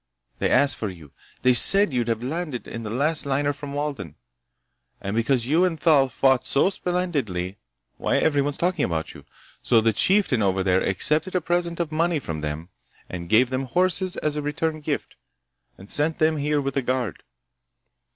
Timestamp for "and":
4.99-5.15, 5.63-5.79, 13.09-13.29, 15.77-15.87